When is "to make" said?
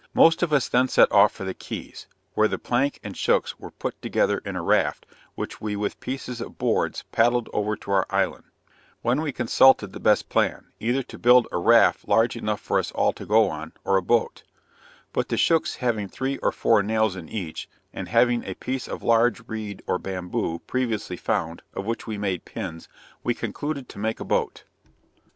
23.87-24.19